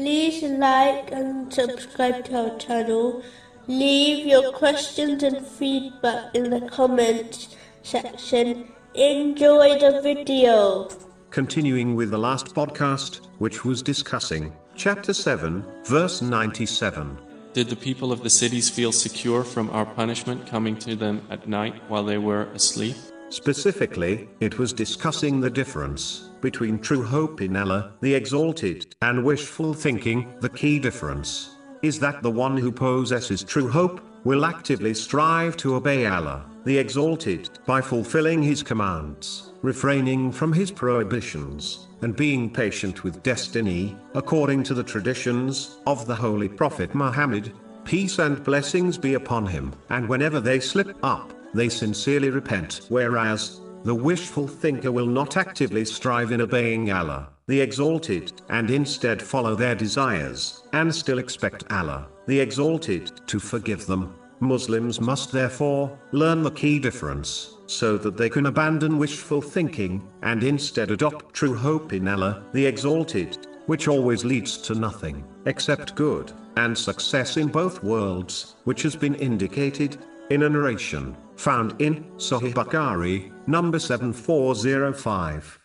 [0.00, 3.22] like and subscribe to our channel.
[3.66, 8.72] Leave your questions and feedback in the comments section.
[8.94, 10.88] Enjoy the video.
[11.30, 17.18] Continuing with the last podcast, which was discussing chapter 7, verse 97.
[17.52, 21.48] Did the people of the cities feel secure from our punishment coming to them at
[21.48, 22.96] night while they were asleep?
[23.28, 29.74] Specifically, it was discussing the difference between true hope in Allah, the Exalted, and wishful
[29.74, 30.34] thinking.
[30.40, 35.76] The key difference is that the one who possesses true hope will actively strive to
[35.76, 43.04] obey Allah, the Exalted, by fulfilling His commands, refraining from His prohibitions, and being patient
[43.04, 47.52] with destiny, according to the traditions of the Holy Prophet Muhammad.
[47.84, 52.82] Peace and blessings be upon him, and whenever they slip up, they sincerely repent.
[52.88, 59.22] Whereas, the wishful thinker will not actively strive in obeying Allah, the Exalted, and instead
[59.22, 64.14] follow their desires, and still expect Allah, the Exalted, to forgive them.
[64.40, 70.42] Muslims must therefore learn the key difference, so that they can abandon wishful thinking, and
[70.44, 76.32] instead adopt true hope in Allah, the Exalted, which always leads to nothing except good
[76.56, 79.96] and success in both worlds, which has been indicated
[80.30, 85.58] in a narration found in Sahih Bukhari, number 7405.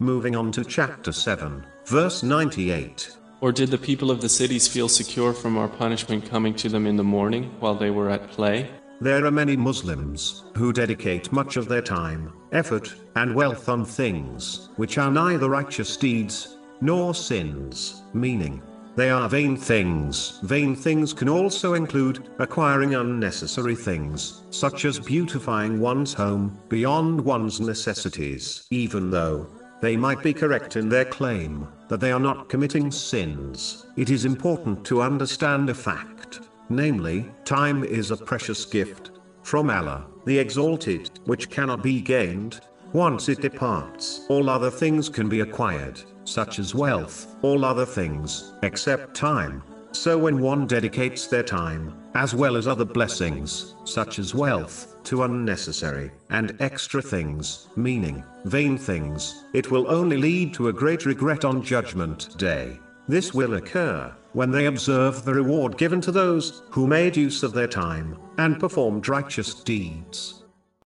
[0.00, 3.14] Moving on to chapter 7, verse 98.
[3.42, 6.86] Or did the people of the cities feel secure from our punishment coming to them
[6.86, 8.70] in the morning while they were at play?
[9.02, 14.70] There are many Muslims who dedicate much of their time, effort, and wealth on things
[14.76, 18.62] which are neither righteous deeds nor sins, meaning
[18.98, 20.40] they are vain things.
[20.42, 27.60] Vain things can also include acquiring unnecessary things, such as beautifying one's home beyond one's
[27.60, 29.46] necessities, even though
[29.80, 33.86] they might be correct in their claim that they are not committing sins.
[33.96, 39.12] It is important to understand a fact, namely, time is a precious gift
[39.44, 42.62] from Allah, the Exalted, which cannot be gained.
[42.94, 48.54] Once it departs, all other things can be acquired, such as wealth, all other things,
[48.62, 49.62] except time.
[49.92, 55.24] So when one dedicates their time, as well as other blessings, such as wealth, to
[55.24, 61.44] unnecessary and extra things, meaning vain things, it will only lead to a great regret
[61.44, 62.78] on Judgment Day.
[63.06, 67.52] This will occur when they observe the reward given to those who made use of
[67.52, 70.44] their time and performed righteous deeds.